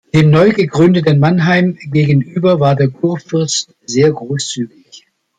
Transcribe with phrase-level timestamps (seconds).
[0.15, 5.05] Dem neugegründeten Mannheim gegenüber war der Kurfürst sehr großzügig.